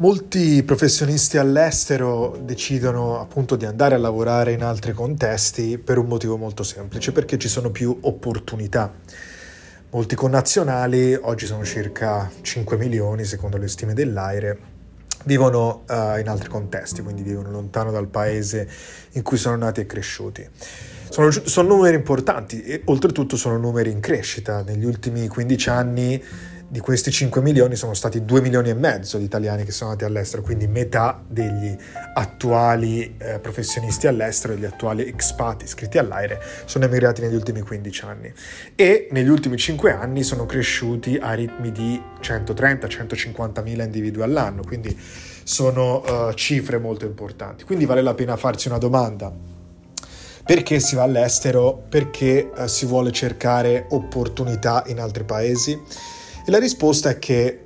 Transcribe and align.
Molti 0.00 0.62
professionisti 0.62 1.36
all'estero 1.36 2.38
decidono 2.40 3.20
appunto 3.20 3.54
di 3.54 3.66
andare 3.66 3.96
a 3.96 3.98
lavorare 3.98 4.52
in 4.52 4.62
altri 4.62 4.94
contesti 4.94 5.76
per 5.76 5.98
un 5.98 6.06
motivo 6.06 6.38
molto 6.38 6.62
semplice, 6.62 7.12
perché 7.12 7.36
ci 7.36 7.48
sono 7.48 7.68
più 7.68 7.94
opportunità. 8.00 8.94
Molti 9.90 10.14
connazionali, 10.14 11.12
oggi 11.12 11.44
sono 11.44 11.66
circa 11.66 12.30
5 12.40 12.78
milioni 12.78 13.24
secondo 13.26 13.58
le 13.58 13.68
stime 13.68 13.92
dell'AIRE, 13.92 14.58
vivono 15.24 15.84
uh, 15.86 16.18
in 16.18 16.30
altri 16.30 16.48
contesti, 16.48 17.02
quindi 17.02 17.20
vivono 17.20 17.50
lontano 17.50 17.90
dal 17.90 18.08
paese 18.08 18.66
in 19.12 19.22
cui 19.22 19.36
sono 19.36 19.56
nati 19.56 19.82
e 19.82 19.86
cresciuti. 19.86 20.48
Sono, 21.10 21.30
sono 21.30 21.68
numeri 21.68 21.96
importanti 21.96 22.62
e 22.62 22.80
oltretutto 22.86 23.36
sono 23.36 23.58
numeri 23.58 23.90
in 23.90 24.00
crescita. 24.00 24.62
Negli 24.62 24.86
ultimi 24.86 25.28
15 25.28 25.68
anni 25.68 26.24
di 26.70 26.78
questi 26.78 27.10
5 27.10 27.42
milioni 27.42 27.74
sono 27.74 27.94
stati 27.94 28.24
2 28.24 28.40
milioni 28.40 28.70
e 28.70 28.74
mezzo 28.74 29.18
di 29.18 29.24
italiani 29.24 29.64
che 29.64 29.72
sono 29.72 29.90
andati 29.90 30.08
all'estero, 30.08 30.40
quindi 30.40 30.68
metà 30.68 31.20
degli 31.26 31.76
attuali 32.14 33.16
eh, 33.18 33.40
professionisti 33.40 34.06
all'estero, 34.06 34.54
degli 34.54 34.66
attuali 34.66 35.04
expat 35.04 35.64
iscritti 35.64 35.98
all'aire, 35.98 36.40
sono 36.66 36.84
emigrati 36.84 37.22
negli 37.22 37.34
ultimi 37.34 37.62
15 37.62 38.04
anni 38.04 38.32
e 38.76 39.08
negli 39.10 39.28
ultimi 39.28 39.56
5 39.56 39.90
anni 39.90 40.22
sono 40.22 40.46
cresciuti 40.46 41.18
a 41.20 41.32
ritmi 41.32 41.72
di 41.72 42.00
130-150 42.20 43.62
mila 43.64 43.82
individui 43.82 44.22
all'anno, 44.22 44.62
quindi 44.62 44.96
sono 45.42 46.04
uh, 46.04 46.32
cifre 46.34 46.78
molto 46.78 47.04
importanti. 47.04 47.64
Quindi 47.64 47.84
vale 47.84 48.00
la 48.00 48.14
pena 48.14 48.36
farsi 48.36 48.68
una 48.68 48.78
domanda. 48.78 49.32
Perché 50.44 50.78
si 50.78 50.94
va 50.94 51.02
all'estero? 51.02 51.82
Perché 51.88 52.48
uh, 52.54 52.66
si 52.66 52.86
vuole 52.86 53.10
cercare 53.10 53.86
opportunità 53.88 54.84
in 54.86 55.00
altri 55.00 55.24
paesi? 55.24 56.18
E 56.44 56.50
la 56.50 56.58
risposta 56.58 57.10
è 57.10 57.18
che 57.18 57.64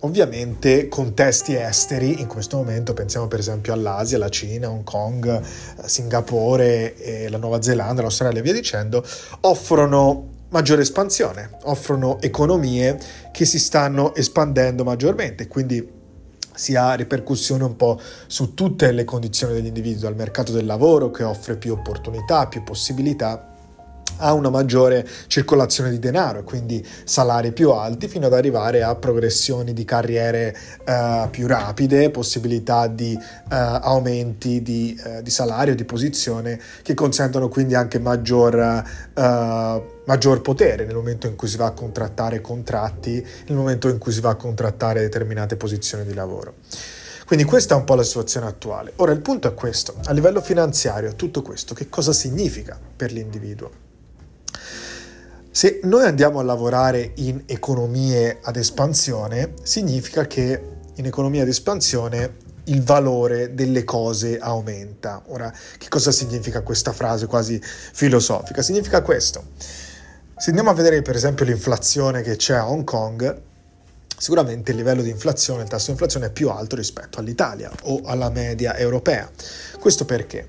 ovviamente 0.00 0.88
contesti 0.88 1.54
esteri, 1.54 2.20
in 2.20 2.26
questo 2.26 2.56
momento 2.56 2.92
pensiamo 2.92 3.28
per 3.28 3.38
esempio 3.38 3.72
all'Asia, 3.72 4.16
alla 4.16 4.28
Cina, 4.28 4.70
Hong 4.70 4.84
Kong, 4.84 5.26
eh, 5.26 5.88
Singapore, 5.88 7.28
la 7.28 7.38
Nuova 7.38 7.62
Zelanda, 7.62 8.02
l'Australia 8.02 8.40
e 8.40 8.42
via 8.42 8.52
dicendo, 8.52 9.04
offrono 9.40 10.34
maggiore 10.50 10.82
espansione, 10.82 11.50
offrono 11.64 12.20
economie 12.20 12.98
che 13.32 13.44
si 13.44 13.58
stanno 13.58 14.14
espandendo 14.14 14.84
maggiormente, 14.84 15.48
quindi 15.48 15.94
si 16.54 16.74
ha 16.74 16.94
ripercussione 16.94 17.64
un 17.64 17.76
po' 17.76 18.00
su 18.26 18.54
tutte 18.54 18.90
le 18.92 19.04
condizioni 19.04 19.54
degli 19.54 19.66
individui, 19.66 20.00
dal 20.00 20.16
mercato 20.16 20.52
del 20.52 20.64
lavoro 20.64 21.10
che 21.10 21.22
offre 21.22 21.56
più 21.56 21.72
opportunità, 21.72 22.46
più 22.46 22.62
possibilità 22.62 23.55
ha 24.18 24.32
una 24.32 24.50
maggiore 24.50 25.06
circolazione 25.26 25.90
di 25.90 25.98
denaro 25.98 26.40
e 26.40 26.42
quindi 26.44 26.86
salari 27.04 27.52
più 27.52 27.70
alti 27.70 28.08
fino 28.08 28.26
ad 28.26 28.32
arrivare 28.32 28.82
a 28.82 28.94
progressioni 28.94 29.72
di 29.72 29.84
carriere 29.84 30.56
uh, 30.86 31.28
più 31.30 31.46
rapide, 31.46 32.10
possibilità 32.10 32.86
di 32.86 33.16
uh, 33.16 33.44
aumenti 33.48 34.62
di, 34.62 34.98
uh, 35.04 35.22
di, 35.22 35.30
salario, 35.30 35.74
di 35.74 35.84
posizione 35.84 36.58
che 36.82 36.94
consentono 36.94 37.48
quindi 37.48 37.74
anche 37.74 37.98
maggior, 37.98 38.84
maggior 40.06 40.40
potere 40.40 40.84
nel 40.84 40.94
momento 40.94 41.26
in 41.26 41.36
cui 41.36 41.48
si 41.48 41.56
va 41.56 41.66
a 41.66 41.72
contrattare 41.72 42.40
contratti, 42.40 43.24
nel 43.48 43.56
momento 43.56 43.88
in 43.88 43.98
cui 43.98 44.12
si 44.12 44.20
va 44.20 44.30
a 44.30 44.34
contrattare 44.34 45.00
determinate 45.00 45.56
posizioni 45.56 46.04
di 46.04 46.14
lavoro. 46.14 46.54
Quindi 47.26 47.44
questa 47.44 47.74
è 47.74 47.78
un 47.78 47.84
po' 47.84 47.96
la 47.96 48.04
situazione 48.04 48.46
attuale. 48.46 48.92
Ora 48.96 49.10
il 49.10 49.20
punto 49.20 49.48
è 49.48 49.54
questo, 49.54 49.96
a 50.04 50.12
livello 50.12 50.40
finanziario 50.40 51.16
tutto 51.16 51.42
questo 51.42 51.74
che 51.74 51.88
cosa 51.88 52.12
significa 52.12 52.78
per 52.96 53.10
l'individuo? 53.10 53.85
Se 55.56 55.80
noi 55.84 56.04
andiamo 56.04 56.38
a 56.38 56.42
lavorare 56.42 57.12
in 57.14 57.44
economie 57.46 58.40
ad 58.42 58.56
espansione, 58.56 59.54
significa 59.62 60.26
che 60.26 60.60
in 60.96 61.06
economia 61.06 61.40
ad 61.40 61.48
espansione 61.48 62.34
il 62.64 62.82
valore 62.82 63.54
delle 63.54 63.82
cose 63.82 64.36
aumenta. 64.36 65.22
Ora, 65.28 65.50
che 65.78 65.88
cosa 65.88 66.10
significa 66.10 66.60
questa 66.60 66.92
frase 66.92 67.24
quasi 67.26 67.58
filosofica? 67.62 68.60
Significa 68.60 69.00
questo. 69.00 69.44
Se 70.36 70.50
andiamo 70.50 70.68
a 70.68 70.74
vedere 70.74 71.00
per 71.00 71.16
esempio 71.16 71.46
l'inflazione 71.46 72.20
che 72.20 72.36
c'è 72.36 72.56
a 72.56 72.68
Hong 72.68 72.84
Kong, 72.84 73.40
sicuramente 74.14 74.72
il 74.72 74.76
livello 74.76 75.00
di 75.00 75.08
inflazione, 75.08 75.62
il 75.62 75.68
tasso 75.70 75.86
di 75.86 75.92
inflazione 75.92 76.26
è 76.26 76.30
più 76.32 76.50
alto 76.50 76.76
rispetto 76.76 77.18
all'Italia 77.18 77.72
o 77.84 78.02
alla 78.04 78.28
media 78.28 78.76
europea. 78.76 79.26
Questo 79.80 80.04
perché? 80.04 80.46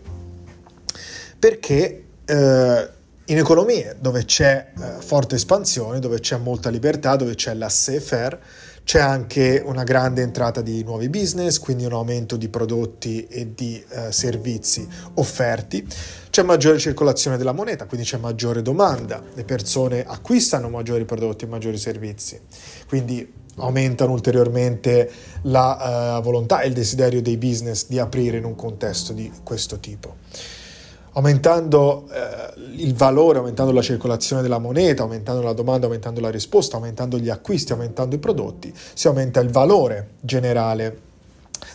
Perché 1.39 2.03
eh, 2.25 2.89
in 3.29 3.37
economie 3.37 3.95
dove 3.99 4.23
c'è 4.23 4.71
eh, 4.77 5.01
forte 5.01 5.35
espansione, 5.35 5.99
dove 5.99 6.19
c'è 6.19 6.37
molta 6.37 6.69
libertà, 6.69 7.15
dove 7.15 7.35
c'è 7.35 7.53
laissez-faire, 7.53 8.39
c'è 8.85 8.99
anche 8.99 9.61
una 9.65 9.83
grande 9.83 10.21
entrata 10.21 10.61
di 10.61 10.81
nuovi 10.83 11.09
business, 11.09 11.59
quindi 11.59 11.83
un 11.83 11.91
aumento 11.91 12.37
di 12.37 12.47
prodotti 12.47 13.27
e 13.27 13.53
di 13.53 13.83
eh, 13.89 14.13
servizi 14.13 14.87
offerti, 15.15 15.85
c'è 16.29 16.43
maggiore 16.43 16.77
circolazione 16.77 17.35
della 17.35 17.51
moneta, 17.51 17.85
quindi 17.85 18.07
c'è 18.07 18.17
maggiore 18.17 18.61
domanda, 18.61 19.21
le 19.33 19.43
persone 19.43 20.05
acquistano 20.05 20.69
maggiori 20.69 21.03
prodotti 21.03 21.43
e 21.43 21.47
maggiori 21.49 21.77
servizi, 21.77 22.39
quindi 22.87 23.29
aumentano 23.57 24.13
ulteriormente 24.13 25.11
la 25.43 26.19
uh, 26.19 26.21
volontà 26.21 26.61
e 26.61 26.67
il 26.67 26.73
desiderio 26.73 27.21
dei 27.21 27.37
business 27.37 27.87
di 27.87 27.97
aprire 27.97 28.37
in 28.37 28.45
un 28.45 28.55
contesto 28.55 29.13
di 29.13 29.29
questo 29.43 29.79
tipo 29.79 30.15
aumentando 31.17 32.07
eh, 32.11 32.53
il 32.75 32.93
valore, 32.93 33.39
aumentando 33.39 33.71
la 33.71 33.81
circolazione 33.81 34.43
della 34.43 34.59
moneta, 34.59 35.01
aumentando 35.01 35.41
la 35.41 35.53
domanda, 35.53 35.87
aumentando 35.87 36.21
la 36.21 36.29
risposta, 36.29 36.75
aumentando 36.75 37.17
gli 37.17 37.29
acquisti, 37.29 37.71
aumentando 37.71 38.15
i 38.15 38.19
prodotti, 38.19 38.71
si 38.93 39.07
aumenta 39.07 39.39
il 39.39 39.49
valore 39.49 40.11
generale 40.21 41.05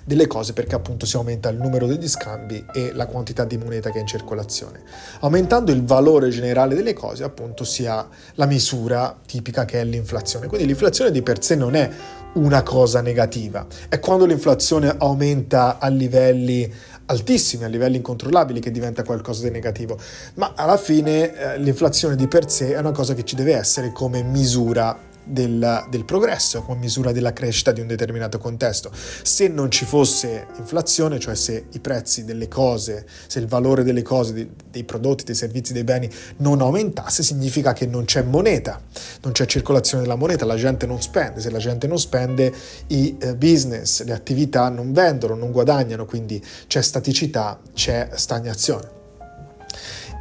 delle 0.04 0.28
cose 0.28 0.52
perché 0.52 0.76
appunto 0.76 1.06
si 1.06 1.16
aumenta 1.16 1.48
il 1.48 1.58
numero 1.58 1.86
degli 1.86 2.08
scambi 2.08 2.64
e 2.72 2.92
la 2.92 3.06
quantità 3.06 3.44
di 3.44 3.56
moneta 3.56 3.90
che 3.90 3.98
è 3.98 4.00
in 4.00 4.06
circolazione. 4.06 4.80
Aumentando 5.20 5.72
il 5.72 5.84
valore 5.84 6.28
generale 6.28 6.76
delle 6.76 6.92
cose 6.92 7.24
appunto 7.24 7.64
si 7.64 7.84
ha 7.84 8.06
la 8.34 8.46
misura 8.46 9.18
tipica 9.26 9.64
che 9.64 9.80
è 9.80 9.84
l'inflazione. 9.84 10.46
Quindi 10.46 10.66
l'inflazione 10.68 11.10
di 11.10 11.20
per 11.22 11.42
sé 11.42 11.56
non 11.56 11.74
è 11.74 11.90
una 12.34 12.62
cosa 12.62 13.02
negativa, 13.02 13.66
è 13.88 13.98
quando 13.98 14.24
l'inflazione 14.24 14.94
aumenta 14.96 15.78
a 15.78 15.88
livelli 15.88 16.72
altissimi, 17.06 17.64
a 17.64 17.68
livelli 17.68 17.96
incontrollabili, 17.96 18.60
che 18.60 18.70
diventa 18.70 19.02
qualcosa 19.04 19.42
di 19.42 19.50
negativo. 19.50 19.98
Ma 20.34 20.52
alla 20.56 20.76
fine 20.76 21.34
eh, 21.34 21.58
l'inflazione 21.58 22.16
di 22.16 22.28
per 22.28 22.48
sé 22.50 22.74
è 22.74 22.78
una 22.78 22.92
cosa 22.92 23.14
che 23.14 23.24
ci 23.24 23.34
deve 23.34 23.54
essere 23.54 23.92
come 23.92 24.22
misura 24.22 25.10
del, 25.24 25.86
del, 25.88 26.04
progresso, 26.04 26.62
come 26.62 26.80
misura 26.80 27.12
della 27.12 27.32
crescita 27.32 27.72
di 27.72 27.80
un 27.80 27.86
determinato 27.86 28.38
contesto. 28.38 28.90
Se 28.92 29.48
non 29.48 29.70
ci 29.70 29.84
fosse 29.84 30.46
inflazione, 30.58 31.18
cioè 31.18 31.34
se 31.34 31.66
i 31.72 31.80
prezzi 31.80 32.24
delle 32.24 32.48
cose, 32.48 33.06
se 33.26 33.38
il 33.38 33.46
valore 33.46 33.82
delle 33.84 34.02
cose, 34.02 34.32
dei, 34.32 34.50
dei 34.70 34.84
prodotti, 34.84 35.24
dei 35.24 35.34
servizi, 35.34 35.72
dei 35.72 35.84
beni 35.84 36.10
non 36.38 36.60
aumentasse, 36.60 37.22
significa 37.22 37.72
che 37.72 37.86
non 37.86 38.04
c'è 38.04 38.22
moneta, 38.22 38.80
non 39.22 39.32
c'è 39.32 39.46
circolazione 39.46 40.02
della 40.02 40.16
moneta, 40.16 40.44
la 40.44 40.56
gente 40.56 40.86
non 40.86 41.00
spende, 41.00 41.40
se 41.40 41.50
la 41.50 41.58
gente 41.58 41.86
non 41.86 41.98
spende 41.98 42.52
i 42.88 43.16
eh, 43.20 43.36
business, 43.36 44.02
le 44.04 44.12
attività 44.12 44.68
non 44.68 44.92
vendono, 44.92 45.34
non 45.34 45.50
guadagnano, 45.50 46.04
quindi 46.04 46.42
c'è 46.66 46.82
staticità, 46.82 47.60
c'è 47.74 48.10
stagnazione 48.14 49.00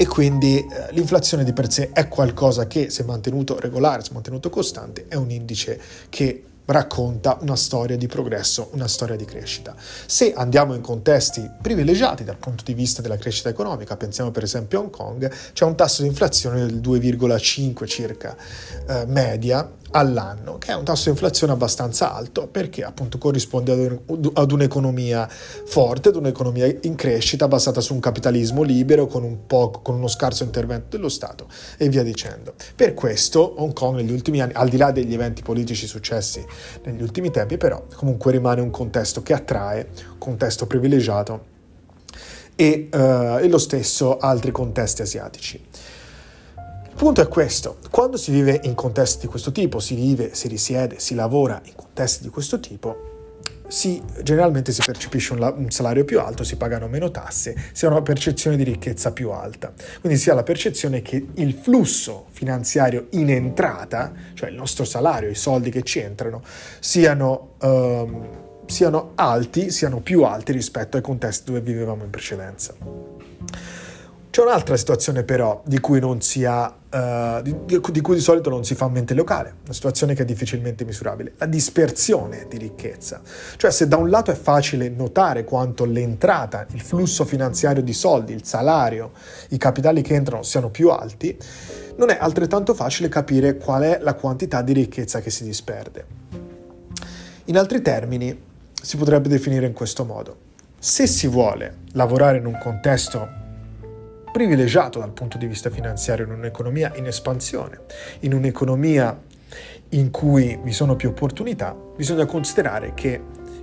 e 0.01 0.07
quindi 0.07 0.57
eh, 0.57 0.92
l'inflazione 0.94 1.44
di 1.44 1.53
per 1.53 1.71
sé 1.71 1.92
è 1.94 2.07
qualcosa 2.07 2.65
che 2.65 2.89
se 2.89 3.03
mantenuto 3.03 3.59
regolare, 3.59 4.03
se 4.03 4.13
mantenuto 4.13 4.50
costante, 4.50 5.06
è 5.07 5.13
un 5.13 5.30
indice 5.30 5.80
che 6.09 6.45
racconta 6.65 7.38
una 7.42 7.56
storia 7.56 7.98
di 7.98 8.07
progresso, 8.07 8.69
una 8.71 8.88
storia 8.88 9.15
di 9.15 9.25
crescita. 9.25 9.75
Se 10.07 10.33
andiamo 10.33 10.74
in 10.74 10.81
contesti 10.81 11.48
privilegiati 11.62 12.24
dal 12.24 12.38
punto 12.38 12.63
di 12.63 12.74
vista 12.74 13.03
della 13.03 13.18
crescita 13.18 13.50
economica, 13.50 13.95
pensiamo 13.95 14.31
per 14.31 14.42
esempio 14.42 14.80
a 14.80 14.81
Hong 14.81 14.89
Kong, 14.89 15.31
c'è 15.53 15.65
un 15.65 15.75
tasso 15.75 16.01
di 16.01 16.07
inflazione 16.07 16.65
del 16.65 16.77
2,5 16.77 17.86
circa 17.86 18.36
eh, 18.88 19.06
media 19.06 19.69
all'anno, 19.91 20.57
che 20.57 20.71
è 20.71 20.75
un 20.75 20.83
tasso 20.83 21.05
di 21.05 21.09
inflazione 21.11 21.53
abbastanza 21.53 22.13
alto 22.13 22.47
perché 22.47 22.83
appunto 22.83 23.17
corrisponde 23.17 24.01
ad, 24.33 24.51
un'economia 24.51 25.27
forte, 25.27 26.09
ad 26.09 26.15
un'economia 26.15 26.73
in 26.81 26.95
crescita 26.95 27.47
basata 27.47 27.81
su 27.81 27.93
un 27.93 27.99
capitalismo 27.99 28.63
libero 28.63 29.07
con, 29.07 29.23
un 29.23 29.38
con 29.47 29.95
uno 29.95 30.07
scarso 30.07 30.43
intervento 30.43 30.95
dello 30.97 31.09
Stato 31.09 31.47
e 31.77 31.89
via 31.89 32.03
dicendo. 32.03 32.53
Per 32.75 32.93
questo 32.93 33.61
Hong 33.61 33.73
Kong 33.73 33.97
negli 33.97 34.11
ultimi 34.11 34.41
anni, 34.41 34.53
al 34.53 34.69
di 34.69 34.77
là 34.77 34.91
degli 34.91 35.13
eventi 35.13 35.41
politici 35.41 35.88
successi 35.88 36.43
negli 36.83 37.01
ultimi 37.01 37.31
tempi, 37.31 37.57
però 37.57 37.85
comunque 37.95 38.31
rimane 38.31 38.61
un 38.61 38.69
contesto 38.69 39.21
che 39.21 39.33
attrae, 39.33 39.89
un 40.11 40.17
contesto 40.17 40.67
privilegiato 40.67 41.49
e, 42.55 42.89
uh, 42.91 42.97
e 43.41 43.47
lo 43.47 43.57
stesso 43.57 44.17
altri 44.17 44.51
contesti 44.51 45.01
asiatici. 45.01 45.63
Punto 47.01 47.19
è 47.21 47.27
questo, 47.27 47.80
quando 47.89 48.15
si 48.15 48.30
vive 48.30 48.59
in 48.65 48.75
contesti 48.75 49.21
di 49.21 49.27
questo 49.27 49.51
tipo, 49.51 49.80
si 49.80 49.95
vive, 49.95 50.36
si 50.36 50.48
risiede, 50.48 51.00
si 51.00 51.15
lavora 51.15 51.59
in 51.63 51.74
contesti 51.75 52.21
di 52.21 52.30
questo 52.30 52.59
tipo, 52.59 53.63
si, 53.68 54.00
generalmente 54.21 54.71
si 54.71 54.83
percepisce 54.86 55.33
un, 55.33 55.42
un, 55.57 55.71
salario 55.71 56.06
più 56.06 56.19
alto, 56.19 56.44
si 56.44 56.57
pagano 56.57 56.88
meno 56.88 57.09
tasse, 57.09 57.56
si 57.71 57.88
ha 57.88 57.89
una 57.89 58.03
percezione 58.03 58.56
di 58.56 58.62
ricchezza 58.62 59.13
più 59.13 59.31
alta. 59.31 59.74
Quindi 60.00 60.19
si 60.19 60.30
ha 60.30 60.36
la 60.36 60.44
percezione 60.44 61.01
che 61.01 61.25
il 61.33 61.53
flusso 61.53 62.27
finanziario 62.30 63.07
in 63.13 63.31
entrata, 63.31 64.13
cioè 64.36 64.50
il 64.50 64.56
nostro 64.56 64.86
salario, 64.86 65.27
i 65.27 65.33
soldi 65.33 65.71
che 65.71 65.81
ci 65.81 65.98
entrano, 65.98 66.44
siano, 66.80 67.56
um, 67.62 68.63
siano 68.68 69.13
alti, 69.15 69.71
siano 69.71 70.01
più 70.01 70.21
alti 70.21 70.51
rispetto 70.51 70.98
ai 70.98 71.01
contesti 71.01 71.45
dove 71.45 71.62
vivevamo 71.62 72.03
in 72.03 72.12
precedenza. 72.12 72.75
C'è 74.31 74.41
un'altra 74.41 74.77
situazione 74.77 75.23
però 75.23 75.61
di 75.65 75.81
cui, 75.81 75.99
ha, 76.45 76.73
uh, 76.89 77.41
di, 77.41 77.53
di 77.65 77.79
cui, 77.81 78.15
di, 78.15 78.21
solito 78.21 78.49
non 78.49 78.63
si 78.63 78.75
fa 78.75 78.87
mente 78.87 79.13
locale, 79.13 79.55
una 79.65 79.73
situazione 79.73 80.15
che 80.15 80.21
è 80.21 80.25
difficilmente 80.25 80.85
misurabile, 80.85 81.33
la 81.35 81.47
dispersione 81.47 82.45
di 82.47 82.57
ricchezza. 82.57 83.19
Cioè 83.57 83.69
se 83.71 83.89
da 83.89 83.97
un 83.97 84.09
lato 84.09 84.31
è 84.31 84.35
facile 84.35 84.87
notare 84.87 85.43
quanto 85.43 85.83
l'entrata, 85.83 86.65
il 86.71 86.79
flusso 86.79 87.25
finanziario 87.25 87.83
di 87.83 87.91
soldi, 87.91 88.31
il 88.31 88.45
salario, 88.45 89.11
i 89.49 89.57
capitali 89.57 90.01
che 90.01 90.13
entrano 90.13 90.43
siano 90.43 90.69
più 90.69 90.91
alti, 90.91 91.37
non 91.97 92.09
è 92.09 92.17
altrettanto 92.17 92.73
facile 92.73 93.09
capire 93.09 93.57
qual 93.57 93.81
è 93.81 93.99
la 94.01 94.13
quantità 94.13 94.61
di 94.61 94.71
ricchezza 94.71 95.19
che 95.19 95.29
si 95.29 95.43
disperde. 95.43 96.05
In 97.45 97.57
altri 97.57 97.81
termini, 97.81 98.41
si 98.81 98.95
potrebbe 98.95 99.27
definire 99.27 99.65
in 99.65 99.73
questo 99.73 100.05
modo. 100.05 100.37
Se 100.79 101.05
si 101.05 101.27
vuole 101.27 101.79
lavorare 101.91 102.37
in 102.37 102.45
un 102.45 102.57
contesto 102.57 103.39
privilegiato 104.31 104.99
dal 104.99 105.11
punto 105.11 105.37
di 105.37 105.45
vista 105.45 105.69
finanziario 105.69 106.25
in 106.25 106.31
un'economia 106.31 106.93
in 106.95 107.05
espansione, 107.05 107.81
in 108.21 108.33
un'economia 108.33 109.19
in 109.89 110.09
cui 110.11 110.57
vi 110.63 110.71
sono 110.71 110.95
più 110.95 111.09
opportunità, 111.09 111.75
bisogna 111.95 112.25
considerare 112.25 112.93
che 112.93 113.21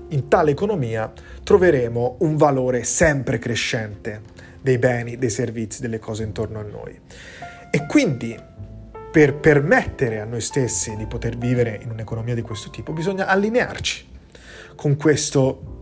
in 0.09 0.29
tale 0.29 0.51
economia 0.51 1.11
troveremo 1.43 2.17
un 2.21 2.37
valore 2.37 2.85
sempre 2.85 3.39
crescente 3.39 4.23
dei 4.61 4.79
beni, 4.79 5.17
dei 5.19 5.31
servizi, 5.31 5.81
delle 5.81 5.99
cose 5.99 6.25
intorno 6.25 6.59
a 6.59 6.63
noi. 6.63 6.99
E 7.71 7.87
quindi 7.87 8.37
per 9.11 9.35
permettere 9.37 10.21
a 10.21 10.25
noi 10.25 10.41
stessi 10.41 10.95
di 10.97 11.07
poter 11.07 11.37
vivere 11.37 11.79
in 11.83 11.91
un'economia 11.91 12.35
di 12.35 12.43
questo 12.43 12.69
tipo 12.69 12.93
bisogna 12.93 13.27
allinearci 13.27 14.07
con 14.77 14.97
questo 14.97 15.78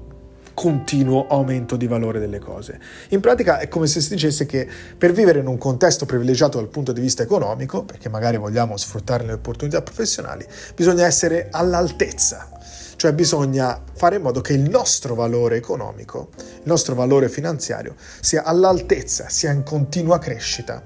continuo 0.57 1.27
aumento 1.29 1.77
di 1.77 1.87
valore 1.87 2.19
delle 2.19 2.39
cose. 2.39 2.81
In 3.11 3.21
pratica 3.21 3.59
è 3.59 3.69
come 3.69 3.87
se 3.87 4.01
si 4.01 4.09
dicesse 4.09 4.47
che 4.47 4.67
per 4.97 5.13
vivere 5.13 5.41
in 5.41 5.47
un 5.47 5.59
contesto 5.59 6.07
privilegiato 6.07 6.57
dal 6.57 6.69
punto 6.69 6.93
di 6.93 7.01
vista 7.03 7.23
economico, 7.23 7.85
perché 7.85 8.09
magari 8.09 8.39
vogliamo 8.39 8.79
sfruttare 8.79 9.25
le 9.25 9.35
opportunità 9.35 9.83
professionali, 9.83 10.47
bisogna 10.75 11.05
essere 11.05 11.49
all'altezza, 11.51 12.49
cioè 12.97 13.13
bisogna 13.13 13.83
fare 13.93 14.17
in 14.17 14.23
modo 14.23 14.41
che 14.41 14.55
il 14.55 14.71
nostro 14.71 15.15
valore 15.15 15.57
economico, 15.57 16.31
il 16.39 16.63
nostro 16.65 16.95
valore 16.95 17.29
finanziario 17.29 17.95
sia 18.21 18.43
all'altezza, 18.43 19.29
sia 19.29 19.53
in 19.53 19.63
continua 19.63 20.19
crescita 20.19 20.83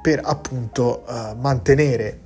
per 0.00 0.20
appunto 0.22 1.02
uh, 1.08 1.36
mantenere, 1.40 2.20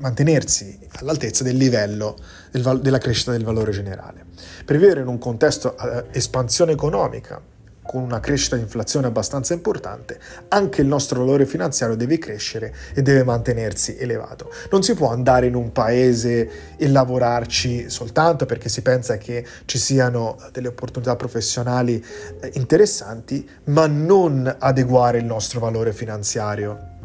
mantenersi 0.00 0.78
all'altezza 1.00 1.44
del 1.44 1.56
livello 1.56 2.16
del, 2.50 2.80
della 2.80 2.98
crescita 2.98 3.32
del 3.32 3.44
valore 3.44 3.72
generale. 3.72 4.24
Per 4.64 4.76
vivere 4.78 5.00
in 5.00 5.08
un 5.08 5.18
contesto 5.18 5.76
eh, 5.76 6.04
espansione 6.12 6.72
economica, 6.72 7.40
con 7.88 8.02
una 8.02 8.20
crescita 8.20 8.54
di 8.54 8.60
inflazione 8.60 9.06
abbastanza 9.06 9.54
importante, 9.54 10.20
anche 10.48 10.82
il 10.82 10.86
nostro 10.86 11.20
valore 11.20 11.46
finanziario 11.46 11.96
deve 11.96 12.18
crescere 12.18 12.74
e 12.94 13.00
deve 13.00 13.24
mantenersi 13.24 13.96
elevato. 13.96 14.52
Non 14.70 14.82
si 14.82 14.92
può 14.92 15.10
andare 15.10 15.46
in 15.46 15.54
un 15.54 15.72
paese 15.72 16.76
e 16.76 16.86
lavorarci 16.86 17.88
soltanto 17.88 18.44
perché 18.44 18.68
si 18.68 18.82
pensa 18.82 19.16
che 19.16 19.42
ci 19.64 19.78
siano 19.78 20.36
delle 20.52 20.68
opportunità 20.68 21.16
professionali 21.16 22.04
eh, 22.42 22.50
interessanti, 22.56 23.48
ma 23.64 23.86
non 23.86 24.54
adeguare 24.58 25.16
il 25.16 25.24
nostro 25.24 25.58
valore 25.58 25.94
finanziario 25.94 26.96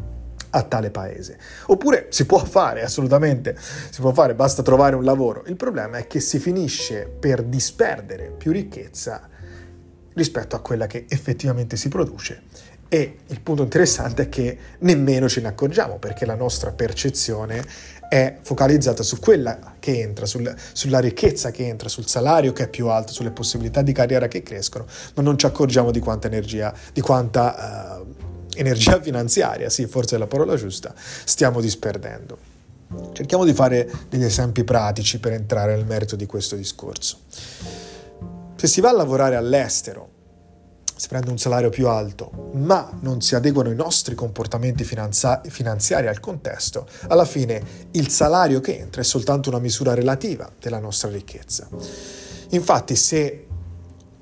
a 0.54 0.62
tale 0.62 0.90
paese. 0.90 1.36
Oppure 1.66 2.06
si 2.10 2.26
può 2.26 2.38
fare, 2.38 2.82
assolutamente, 2.82 3.56
si 3.58 4.00
può 4.00 4.12
fare, 4.12 4.34
basta 4.34 4.62
trovare 4.62 4.94
un 4.94 5.04
lavoro. 5.04 5.44
Il 5.46 5.56
problema 5.56 5.98
è 5.98 6.06
che 6.06 6.20
si 6.20 6.38
finisce 6.38 7.06
per 7.06 7.42
disperdere 7.42 8.30
più 8.30 8.52
ricchezza 8.52 9.28
rispetto 10.14 10.54
a 10.54 10.60
quella 10.60 10.86
che 10.86 11.06
effettivamente 11.08 11.76
si 11.76 11.88
produce. 11.88 12.42
E 12.88 13.18
il 13.26 13.40
punto 13.40 13.62
interessante 13.62 14.22
è 14.22 14.28
che 14.28 14.56
nemmeno 14.80 15.28
ce 15.28 15.40
ne 15.40 15.48
accorgiamo 15.48 15.98
perché 15.98 16.24
la 16.24 16.36
nostra 16.36 16.70
percezione 16.70 17.64
è 18.08 18.38
focalizzata 18.40 19.02
su 19.02 19.18
quella 19.18 19.74
che 19.80 19.98
entra, 19.98 20.26
sul, 20.26 20.54
sulla 20.72 21.00
ricchezza 21.00 21.50
che 21.50 21.66
entra, 21.66 21.88
sul 21.88 22.06
salario 22.06 22.52
che 22.52 22.64
è 22.64 22.68
più 22.68 22.86
alto, 22.86 23.12
sulle 23.12 23.32
possibilità 23.32 23.82
di 23.82 23.92
carriera 23.92 24.28
che 24.28 24.44
crescono, 24.44 24.86
ma 25.14 25.22
non 25.22 25.36
ci 25.36 25.46
accorgiamo 25.46 25.90
di 25.90 25.98
quanta 25.98 26.28
energia, 26.28 26.72
di 26.92 27.00
quanta 27.00 27.98
uh, 28.00 28.23
energia 28.54 29.00
finanziaria, 29.02 29.68
sì, 29.70 29.86
forse 29.86 30.16
è 30.16 30.18
la 30.18 30.26
parola 30.26 30.56
giusta, 30.56 30.94
stiamo 30.96 31.60
disperdendo. 31.60 32.52
Cerchiamo 33.12 33.44
di 33.44 33.52
fare 33.52 33.90
degli 34.08 34.24
esempi 34.24 34.62
pratici 34.62 35.18
per 35.18 35.32
entrare 35.32 35.74
nel 35.74 35.84
merito 35.84 36.16
di 36.16 36.26
questo 36.26 36.54
discorso. 36.54 37.18
Se 38.56 38.66
si 38.66 38.80
va 38.80 38.90
a 38.90 38.92
lavorare 38.92 39.36
all'estero, 39.36 40.10
si 40.96 41.08
prende 41.08 41.30
un 41.30 41.38
salario 41.38 41.70
più 41.70 41.88
alto, 41.88 42.50
ma 42.54 42.96
non 43.00 43.20
si 43.20 43.34
adeguano 43.34 43.70
i 43.70 43.74
nostri 43.74 44.14
comportamenti 44.14 44.84
finanza- 44.84 45.42
finanziari 45.46 46.06
al 46.06 46.20
contesto, 46.20 46.86
alla 47.08 47.24
fine 47.24 47.62
il 47.92 48.08
salario 48.08 48.60
che 48.60 48.78
entra 48.78 49.00
è 49.00 49.04
soltanto 49.04 49.48
una 49.48 49.58
misura 49.58 49.92
relativa 49.92 50.50
della 50.60 50.78
nostra 50.78 51.10
ricchezza. 51.10 51.68
Infatti, 52.50 52.94
se 52.94 53.43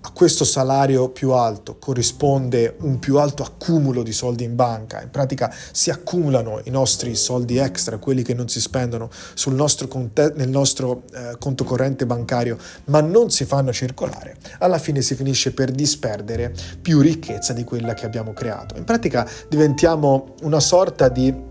a 0.05 0.11
questo 0.11 0.45
salario 0.45 1.11
più 1.11 1.31
alto 1.31 1.79
corrisponde 1.79 2.77
un 2.81 2.99
più 2.99 3.19
alto 3.19 3.45
accumulo 3.45 4.03
di 4.03 4.13
soldi 4.13 4.43
in 4.43 4.57
banca, 4.57 5.01
in 5.01 5.11
pratica 5.11 5.55
si 5.71 5.91
accumulano 5.91 6.61
i 6.65 6.71
nostri 6.71 7.15
soldi 7.15 7.57
extra, 7.59 7.99
quelli 7.99 8.23
che 8.23 8.35
non 8.35 8.49
si 8.49 8.61
spendono 8.61 9.11
sul 9.35 9.55
nostro 9.55 9.87
conte- 9.87 10.33
nel 10.35 10.49
nostro 10.49 11.05
eh, 11.13 11.37
conto 11.39 11.63
corrente 11.63 12.05
bancario, 12.05 12.59
ma 12.87 13.01
non 13.01 13.31
si 13.31 13.45
fanno 13.45 13.73
circolare, 13.73 14.37
alla 14.59 14.79
fine 14.79 15.03
si 15.03 15.15
finisce 15.15 15.53
per 15.53 15.71
disperdere 15.71 16.53
più 16.81 17.01
ricchezza 17.01 17.53
di 17.53 17.63
quella 17.63 17.95
che 17.95 18.05
abbiamo 18.05 18.33
creato. 18.33 18.77
In 18.77 18.85
pratica 18.85 19.29
diventiamo 19.49 20.35
una 20.43 20.61
sorta 20.61 21.09
di 21.09 21.51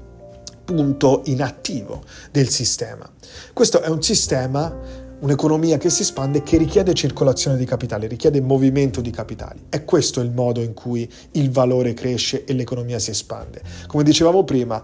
punto 0.63 1.21
inattivo 1.25 2.03
del 2.31 2.49
sistema. 2.49 3.09
Questo 3.53 3.81
è 3.81 3.87
un 3.87 4.01
sistema 4.01 5.00
un'economia 5.21 5.77
che 5.77 5.89
si 5.89 6.01
espande 6.01 6.43
che 6.43 6.57
richiede 6.57 6.93
circolazione 6.93 7.57
di 7.57 7.65
capitali, 7.65 8.07
richiede 8.07 8.41
movimento 8.41 9.01
di 9.01 9.11
capitali. 9.11 9.65
È 9.69 9.83
questo 9.83 10.19
il 10.21 10.31
modo 10.31 10.61
in 10.61 10.73
cui 10.73 11.09
il 11.31 11.51
valore 11.51 11.93
cresce 11.93 12.43
e 12.45 12.53
l'economia 12.53 12.99
si 12.99 13.11
espande. 13.11 13.61
Come 13.87 14.03
dicevamo 14.03 14.43
prima, 14.43 14.81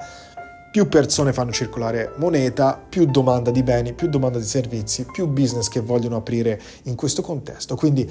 più 0.71 0.87
persone 0.87 1.33
fanno 1.33 1.51
circolare 1.51 2.13
moneta, 2.17 2.79
più 2.87 3.05
domanda 3.05 3.49
di 3.49 3.63
beni, 3.63 3.93
più 3.93 4.09
domanda 4.09 4.37
di 4.37 4.45
servizi, 4.45 5.05
più 5.11 5.27
business 5.27 5.69
che 5.69 5.79
vogliono 5.79 6.17
aprire 6.17 6.61
in 6.83 6.95
questo 6.95 7.21
contesto. 7.21 7.75
Quindi 7.75 8.09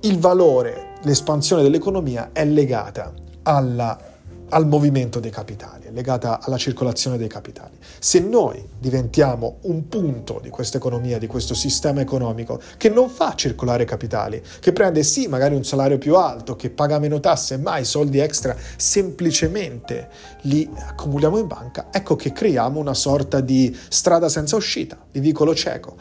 il 0.00 0.18
valore, 0.18 0.94
l'espansione 1.02 1.62
dell'economia 1.62 2.30
è 2.32 2.44
legata 2.44 3.12
alla 3.42 4.16
al 4.50 4.66
movimento 4.66 5.20
dei 5.20 5.30
capitali, 5.30 5.86
è 5.86 5.90
legata 5.90 6.40
alla 6.40 6.56
circolazione 6.56 7.16
dei 7.16 7.28
capitali. 7.28 7.76
Se 7.98 8.20
noi 8.20 8.66
diventiamo 8.78 9.58
un 9.62 9.88
punto 9.88 10.40
di 10.42 10.48
questa 10.48 10.78
economia, 10.78 11.18
di 11.18 11.26
questo 11.26 11.54
sistema 11.54 12.00
economico 12.00 12.60
che 12.76 12.88
non 12.88 13.08
fa 13.08 13.34
circolare 13.34 13.84
capitali, 13.84 14.42
che 14.60 14.72
prende 14.72 15.02
sì 15.02 15.26
magari 15.26 15.54
un 15.54 15.64
salario 15.64 15.98
più 15.98 16.16
alto, 16.16 16.56
che 16.56 16.70
paga 16.70 16.98
meno 16.98 17.20
tasse, 17.20 17.58
ma 17.58 17.78
i 17.78 17.84
soldi 17.84 18.18
extra 18.18 18.56
semplicemente 18.76 20.08
li 20.42 20.68
accumuliamo 20.74 21.38
in 21.38 21.46
banca, 21.46 21.88
ecco 21.90 22.16
che 22.16 22.32
creiamo 22.32 22.78
una 22.78 22.94
sorta 22.94 23.40
di 23.40 23.76
strada 23.88 24.28
senza 24.28 24.56
uscita, 24.56 24.98
di 25.10 25.20
vicolo 25.20 25.54
cieco. 25.54 25.96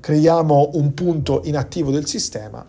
Creiamo 0.00 0.70
un 0.74 0.94
punto 0.94 1.42
inattivo 1.44 1.92
del 1.92 2.06
sistema 2.06 2.66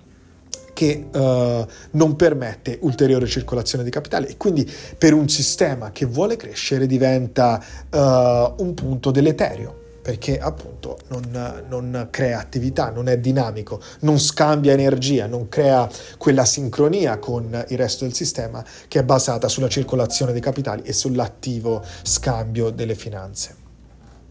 che 0.83 1.05
uh, 1.17 1.65
non 1.91 2.15
permette 2.17 2.77
ulteriore 2.81 3.25
circolazione 3.25 3.85
di 3.85 3.89
capitale 3.89 4.27
e 4.27 4.35
quindi 4.35 4.69
per 4.97 5.13
un 5.13 5.29
sistema 5.29 5.91
che 5.91 6.05
vuole 6.05 6.35
crescere 6.35 6.87
diventa 6.87 7.63
uh, 7.89 7.97
un 7.97 8.73
punto 8.75 9.11
deleterio 9.11 9.79
perché 10.03 10.37
appunto 10.37 10.97
non, 11.07 11.63
non, 11.69 12.09
crea 12.11 12.37
attività, 12.37 12.89
non 12.89 13.07
è 13.07 13.17
dinamico, 13.19 13.79
non 14.01 14.19
scambia 14.19 14.73
energia, 14.73 15.27
non 15.27 15.47
crea 15.47 15.89
quella 16.17 16.43
sincronia 16.43 17.19
con 17.19 17.65
il 17.69 17.77
resto 17.77 18.03
del 18.03 18.13
sistema 18.13 18.61
che 18.89 18.99
è 18.99 19.03
basata 19.05 19.47
sulla 19.47 19.69
circolazione 19.69 20.33
dei 20.33 20.41
capitali 20.41 20.81
e 20.81 20.91
sull'attivo 20.91 21.81
scambio 22.01 22.69
delle 22.69 22.95
finanze. 22.95 23.55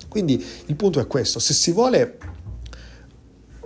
Quindi 0.09 0.45
il 0.67 0.77
punto 0.77 1.01
è 1.01 1.07
questo, 1.07 1.39
se 1.39 1.55
si 1.55 1.73
vuole 1.73 2.19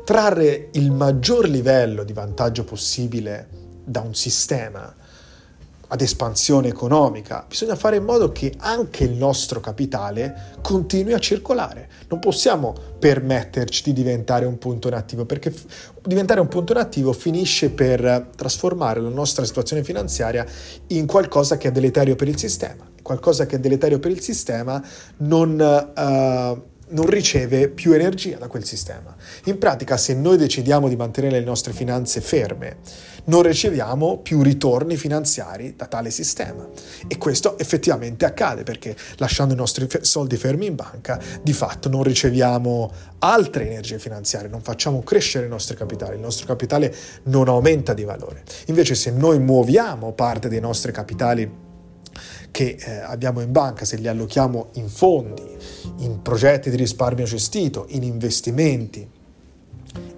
trarre 0.07 0.69
il 0.75 0.93
maggior 0.93 1.49
livello 1.49 2.05
di 2.05 2.13
vantaggio 2.13 2.63
possibile 2.63 3.49
da 3.83 4.03
un 4.03 4.15
sistema 4.15 4.95
ad 5.89 6.01
espansione 6.01 6.69
economica, 6.69 7.45
bisogna 7.49 7.75
fare 7.75 7.97
in 7.97 8.05
modo 8.05 8.31
che 8.31 8.55
anche 8.59 9.03
il 9.03 9.15
nostro 9.15 9.59
capitale 9.59 10.55
continui 10.63 11.13
a 11.13 11.19
circolare. 11.19 11.89
Non 12.07 12.21
possiamo 12.21 12.73
permetterci 13.01 13.83
di 13.83 13.93
diventare 13.93 14.45
un 14.45 14.59
punto 14.59 14.87
inattivo, 14.87 15.25
perché 15.25 15.53
diventare 16.05 16.39
un 16.39 16.49
punto 16.49 16.71
inattivo 16.71 17.13
finisce 17.13 17.71
per 17.71 18.29
trasformare 18.37 19.01
la 19.01 19.09
nostra 19.09 19.45
situazione 19.45 19.83
finanziaria 19.83 20.47
in 20.89 21.07
qualcosa 21.07 21.57
che 21.57 21.67
è 21.67 21.73
deleterio 21.73 22.15
per 22.15 22.29
il 22.29 22.39
sistema. 22.39 22.89
Qualcosa 23.03 23.47
che 23.47 23.57
è 23.57 23.59
deleterio 23.59 23.99
per 23.99 24.13
il 24.13 24.21
sistema 24.21 24.81
non... 25.17 25.93
Uh, 25.97 26.75
non 26.89 27.07
riceve 27.07 27.69
più 27.69 27.93
energia 27.93 28.39
da 28.39 28.47
quel 28.47 28.65
sistema. 28.65 29.15
In 29.45 29.59
pratica, 29.59 29.97
se 29.97 30.15
noi 30.15 30.37
decidiamo 30.37 30.89
di 30.89 30.97
mantenere 30.97 31.41
le 31.41 31.45
nostre 31.45 31.73
finanze 31.73 32.21
ferme, 32.21 32.79
non 33.25 33.43
riceviamo 33.43 34.19
più 34.19 34.43
ritorni 34.43 34.97
finanziari 34.97 35.75
da 35.77 35.87
tale 35.87 36.11
sistema. 36.11 36.67
E 37.09 37.19
questo 37.19 37.59
effettivamente 37.59 38.25
accade 38.25 38.63
perché 38.63 38.97
lasciando 39.17 39.55
i 39.55 39.57
nostri 39.57 39.89
soldi 40.03 40.37
fermi 40.37 40.67
in 40.67 40.75
banca, 40.75 41.21
di 41.43 41.53
fatto 41.53 41.89
non 41.89 42.03
riceviamo 42.03 42.93
altre 43.19 43.67
energie 43.67 43.99
finanziarie, 43.99 44.49
non 44.49 44.63
facciamo 44.63 45.03
crescere 45.03 45.47
i 45.47 45.49
nostri 45.49 45.77
capitali, 45.77 46.15
il 46.15 46.21
nostro 46.21 46.47
capitale 46.47 46.95
non 47.25 47.49
aumenta 47.49 47.95
di 47.95 48.05
valore. 48.05 48.45
Invece 48.67 48.95
se 48.95 49.11
noi 49.11 49.39
muoviamo 49.41 50.13
parte 50.13 50.49
dei 50.49 50.61
nostri 50.61 50.93
capitali 50.93 51.65
che 52.57 52.79
eh, 52.81 52.91
abbiamo 53.01 53.43
in 53.43 53.53
banca, 53.53 53.85
se 53.85 53.97
li 53.97 54.09
allochiamo 54.09 54.69
in 54.77 54.89
fondi, 54.89 55.43
in 55.99 56.23
progetti 56.23 56.71
di 56.71 56.77
risparmio 56.77 57.27
gestito, 57.27 57.85
in 57.91 58.03
investimenti, 58.03 59.07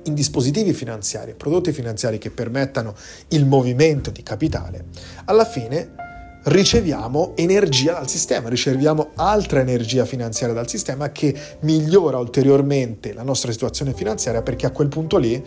in 0.05 0.15
dispositivi 0.15 0.73
finanziari, 0.73 1.35
prodotti 1.35 1.73
finanziari 1.73 2.19
che 2.19 2.31
permettano 2.31 2.95
il 3.31 3.45
movimento 3.45 4.13
di 4.13 4.23
capitale, 4.23 4.85
alla 5.25 5.45
fine 5.45 5.97
riceviamo 6.45 7.33
energia 7.35 7.95
dal 7.95 8.09
sistema, 8.09 8.49
riceviamo 8.49 9.11
altra 9.17 9.59
energia 9.59 10.05
finanziaria 10.05 10.55
dal 10.55 10.69
sistema 10.69 11.11
che 11.11 11.35
migliora 11.63 12.19
ulteriormente 12.19 13.15
la 13.15 13.25
nostra 13.25 13.51
situazione 13.51 13.95
finanziaria 13.95 14.43
perché 14.43 14.65
a 14.65 14.71
quel 14.71 14.87
punto 14.87 15.17
lì 15.17 15.45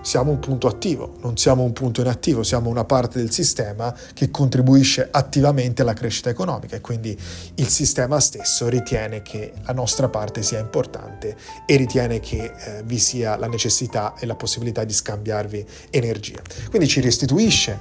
siamo 0.00 0.30
un 0.30 0.38
punto 0.38 0.66
attivo, 0.68 1.14
non 1.20 1.36
siamo 1.36 1.62
un 1.62 1.72
punto 1.72 2.00
inattivo, 2.00 2.42
siamo 2.42 2.70
una 2.70 2.84
parte 2.84 3.18
del 3.18 3.30
sistema 3.30 3.94
che 4.14 4.30
contribuisce 4.30 5.08
attivamente 5.10 5.82
alla 5.82 5.92
crescita 5.92 6.30
economica 6.30 6.76
e 6.76 6.80
quindi 6.80 7.18
il 7.54 7.68
sistema 7.68 8.20
stesso 8.20 8.68
ritiene 8.68 9.22
che 9.22 9.52
la 9.64 9.72
nostra 9.72 10.08
parte 10.08 10.42
sia 10.42 10.58
importante 10.58 11.36
e 11.66 11.76
ritiene 11.76 12.20
che 12.20 12.44
eh, 12.44 12.82
vi 12.84 12.98
sia 12.98 13.36
la 13.36 13.48
necessità 13.48 14.14
e 14.18 14.26
la 14.26 14.34
possibilità 14.34 14.84
di 14.84 14.92
scambiarvi 14.92 15.66
energia. 15.90 16.40
Quindi 16.68 16.88
ci 16.88 17.00
restituisce 17.00 17.80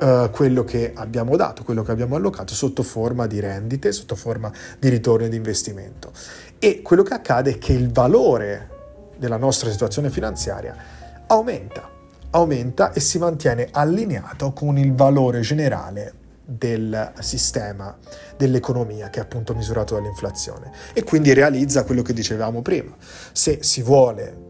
eh, 0.00 0.30
quello 0.32 0.64
che 0.64 0.92
abbiamo 0.94 1.36
dato, 1.36 1.62
quello 1.64 1.82
che 1.82 1.92
abbiamo 1.92 2.16
allocato 2.16 2.54
sotto 2.54 2.82
forma 2.82 3.26
di 3.26 3.40
rendite, 3.40 3.92
sotto 3.92 4.16
forma 4.16 4.50
di 4.78 4.88
ritorno 4.88 5.28
di 5.28 5.36
investimento. 5.36 6.12
E 6.58 6.82
quello 6.82 7.02
che 7.02 7.14
accade 7.14 7.52
è 7.52 7.58
che 7.58 7.72
il 7.72 7.92
valore 7.92 8.76
della 9.16 9.36
nostra 9.36 9.70
situazione 9.70 10.10
finanziaria 10.10 10.97
aumenta, 11.28 11.88
aumenta 12.30 12.92
e 12.92 13.00
si 13.00 13.18
mantiene 13.18 13.68
allineato 13.70 14.52
con 14.52 14.78
il 14.78 14.92
valore 14.94 15.40
generale 15.40 16.14
del 16.44 17.12
sistema, 17.20 17.96
dell'economia 18.36 19.10
che 19.10 19.20
è 19.20 19.22
appunto 19.22 19.54
misurato 19.54 19.94
dall'inflazione 19.94 20.72
e 20.94 21.04
quindi 21.04 21.34
realizza 21.34 21.84
quello 21.84 22.02
che 22.02 22.14
dicevamo 22.14 22.62
prima. 22.62 22.94
Se 23.32 23.62
si 23.62 23.82
vuole 23.82 24.46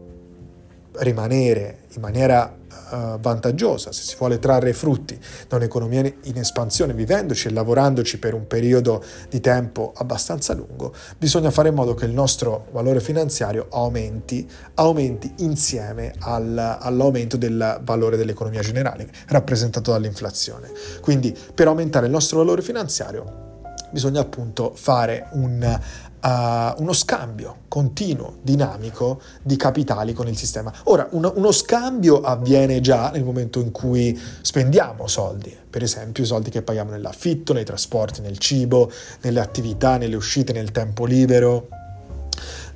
rimanere 0.93 1.79
in 1.89 2.01
maniera 2.01 2.55
uh, 2.91 3.19
vantaggiosa, 3.19 3.91
se 3.91 4.03
si 4.03 4.15
vuole 4.17 4.39
trarre 4.39 4.73
frutti 4.73 5.19
da 5.47 5.57
un'economia 5.57 6.01
in 6.23 6.37
espansione, 6.37 6.93
vivendoci 6.93 7.47
e 7.47 7.51
lavorandoci 7.51 8.19
per 8.19 8.33
un 8.33 8.47
periodo 8.47 9.03
di 9.29 9.39
tempo 9.39 9.93
abbastanza 9.95 10.53
lungo, 10.53 10.93
bisogna 11.17 11.51
fare 11.51 11.69
in 11.69 11.75
modo 11.75 11.93
che 11.93 12.05
il 12.05 12.13
nostro 12.13 12.67
valore 12.71 12.99
finanziario 12.99 13.67
aumenti, 13.71 14.49
aumenti 14.75 15.33
insieme 15.37 16.13
al, 16.19 16.77
all'aumento 16.79 17.37
del 17.37 17.81
valore 17.83 18.17
dell'economia 18.17 18.61
generale, 18.61 19.09
rappresentato 19.27 19.91
dall'inflazione. 19.91 20.71
Quindi 21.01 21.35
per 21.53 21.67
aumentare 21.67 22.05
il 22.05 22.11
nostro 22.11 22.37
valore 22.37 22.61
finanziario 22.61 23.47
bisogna 23.91 24.21
appunto 24.21 24.73
fare 24.75 25.29
un 25.33 25.79
Uh, 26.21 26.73
uno 26.81 26.91
scambio 26.91 27.59
continuo, 27.69 28.39
dinamico 28.41 29.21
di 29.41 29.55
capitali 29.55 30.11
con 30.11 30.27
il 30.27 30.35
sistema. 30.35 30.69
Ora, 30.83 31.07
uno, 31.11 31.31
uno, 31.37 31.53
scambio 31.53 32.19
avviene 32.19 32.81
già 32.81 33.09
nel 33.09 33.23
momento 33.23 33.61
in 33.61 33.71
cui 33.71 34.19
spendiamo 34.41 35.07
soldi, 35.07 35.55
per 35.69 35.81
esempio 35.81 36.23
i 36.23 36.25
soldi 36.25 36.49
che 36.49 36.61
paghiamo 36.61 36.91
nell'affitto, 36.91 37.53
nei 37.53 37.63
trasporti, 37.63 38.19
nel 38.19 38.37
cibo, 38.37 38.91
nelle 39.21 39.39
attività, 39.39 39.95
nelle 39.95 40.17
uscite, 40.17 40.51
nel 40.51 40.71
tempo 40.71 41.05
libero. 41.05 41.69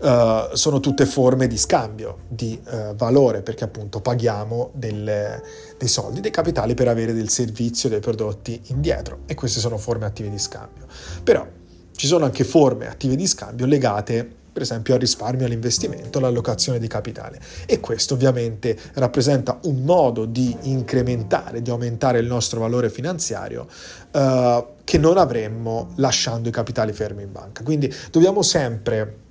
Uh, 0.04 0.54
sono 0.54 0.82
tutte 0.82 1.06
forme 1.06 1.48
di 1.48 1.58
scambio 1.58 2.24
di 2.28 2.60
uh, 2.62 2.94
valore 2.94 3.42
perché 3.42 3.64
appunto 3.64 4.02
paghiamo 4.02 4.72
del, 4.74 5.42
dei 5.78 5.88
soldi, 5.88 6.20
dei 6.20 6.30
capitali 6.30 6.74
per 6.74 6.90
avere 6.90 7.14
del 7.14 7.30
servizio, 7.30 7.88
dei 7.88 8.02
prodotti 8.02 8.60
indietro 8.66 9.20
e 9.28 9.34
queste 9.34 9.62
sono 9.62 9.78
forme 9.78 10.06
attive 10.06 10.30
di 10.30 10.40
scambio. 10.40 10.88
Però 11.24 11.48
ci 11.96 12.06
sono 12.06 12.26
anche 12.26 12.44
forme 12.44 12.90
attive 12.90 13.16
di 13.16 13.26
scambio 13.26 13.66
legate 13.66 14.42
per 14.54 14.62
esempio 14.62 14.94
al 14.94 15.00
risparmio, 15.00 15.48
all'investimento, 15.48 16.20
all'allocazione 16.20 16.78
di 16.78 16.88
capitale. 16.88 17.40
E 17.66 17.80
questo 17.80 18.14
ovviamente 18.14 18.78
rappresenta 18.94 19.58
un 19.64 19.82
modo 19.82 20.26
di 20.26 20.56
incrementare, 20.62 21.64
di 21.64 21.72
aumentare 21.72 22.20
il 22.20 22.28
nostro 22.28 22.60
valore 22.60 22.92
finanziario 22.92 23.66
eh, 24.12 24.66
che 24.84 24.98
non 25.00 25.18
avremmo 25.18 25.94
lasciando 25.96 26.50
i 26.50 26.52
capitali 26.52 26.94
fermi 26.94 27.24
in 27.24 27.32
banca. 27.32 27.64
Quindi 27.64 27.92
dobbiamo 28.12 28.44
sempre 28.44 29.22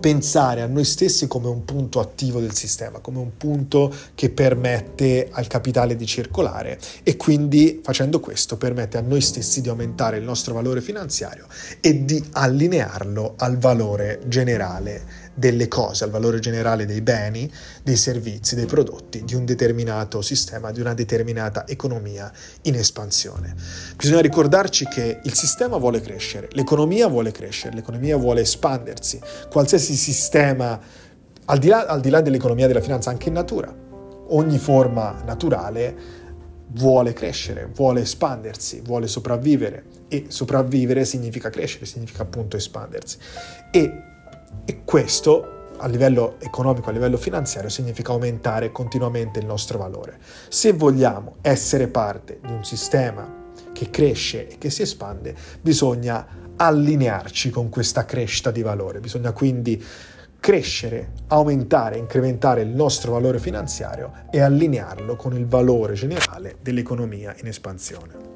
pensare 0.00 0.62
a 0.62 0.66
noi 0.66 0.84
stessi 0.84 1.26
come 1.26 1.48
un 1.48 1.64
punto 1.64 2.00
attivo 2.00 2.40
del 2.40 2.54
sistema, 2.54 2.98
come 3.00 3.18
un 3.18 3.36
punto 3.36 3.92
che 4.14 4.30
permette 4.30 5.28
al 5.30 5.46
capitale 5.46 5.96
di 5.96 6.06
circolare 6.06 6.78
e 7.02 7.16
quindi 7.16 7.80
facendo 7.82 8.20
questo 8.20 8.56
permette 8.56 8.98
a 8.98 9.02
noi 9.02 9.20
stessi 9.20 9.60
di 9.60 9.68
aumentare 9.68 10.18
il 10.18 10.24
nostro 10.24 10.54
valore 10.54 10.80
finanziario 10.80 11.46
e 11.80 12.04
di 12.04 12.22
allinearlo 12.32 13.34
al 13.36 13.58
valore 13.58 14.20
generale 14.26 15.24
delle 15.36 15.68
cose, 15.68 16.04
al 16.04 16.10
valore 16.10 16.38
generale 16.38 16.86
dei 16.86 17.02
beni, 17.02 17.50
dei 17.82 17.96
servizi, 17.96 18.54
dei 18.54 18.64
prodotti 18.64 19.22
di 19.22 19.34
un 19.34 19.44
determinato 19.44 20.22
sistema, 20.22 20.72
di 20.72 20.80
una 20.80 20.94
determinata 20.94 21.66
economia 21.68 22.32
in 22.62 22.74
espansione. 22.74 23.54
Bisogna 23.96 24.22
ricordarci 24.22 24.86
che 24.86 25.20
il 25.22 25.34
sistema 25.34 25.76
vuole 25.76 26.00
crescere, 26.00 26.48
l'economia 26.52 27.06
vuole 27.06 27.32
crescere, 27.32 27.74
l'economia 27.74 28.16
vuole 28.16 28.40
espandersi, 28.40 29.20
qualsiasi 29.50 29.94
sistema, 29.94 30.80
al 31.44 31.58
di 31.58 31.68
là, 31.68 31.84
al 31.84 32.00
di 32.00 32.08
là 32.08 32.22
dell'economia 32.22 32.66
della 32.66 32.80
finanza, 32.80 33.10
anche 33.10 33.28
in 33.28 33.34
natura, 33.34 33.72
ogni 34.28 34.58
forma 34.58 35.22
naturale 35.24 36.24
vuole 36.68 37.12
crescere, 37.12 37.68
vuole 37.74 38.00
espandersi, 38.00 38.80
vuole 38.80 39.06
sopravvivere 39.06 39.84
e 40.08 40.26
sopravvivere 40.28 41.04
significa 41.04 41.50
crescere, 41.50 41.84
significa 41.84 42.22
appunto 42.22 42.56
espandersi. 42.56 43.18
E 43.70 44.14
e 44.64 44.82
questo 44.84 45.54
a 45.78 45.86
livello 45.86 46.36
economico, 46.38 46.88
a 46.88 46.92
livello 46.92 47.16
finanziario, 47.16 47.68
significa 47.68 48.12
aumentare 48.12 48.72
continuamente 48.72 49.38
il 49.38 49.46
nostro 49.46 49.78
valore. 49.78 50.18
Se 50.48 50.72
vogliamo 50.72 51.36
essere 51.42 51.88
parte 51.88 52.38
di 52.42 52.52
un 52.52 52.64
sistema 52.64 53.44
che 53.72 53.90
cresce 53.90 54.48
e 54.48 54.58
che 54.58 54.70
si 54.70 54.82
espande, 54.82 55.34
bisogna 55.60 56.26
allinearci 56.56 57.50
con 57.50 57.68
questa 57.68 58.04
crescita 58.04 58.50
di 58.50 58.62
valore. 58.62 59.00
Bisogna 59.00 59.32
quindi 59.32 59.82
crescere, 60.40 61.12
aumentare, 61.28 61.98
incrementare 61.98 62.62
il 62.62 62.68
nostro 62.68 63.12
valore 63.12 63.38
finanziario 63.38 64.12
e 64.30 64.40
allinearlo 64.40 65.16
con 65.16 65.36
il 65.36 65.46
valore 65.46 65.94
generale 65.94 66.56
dell'economia 66.62 67.34
in 67.40 67.48
espansione. 67.48 68.35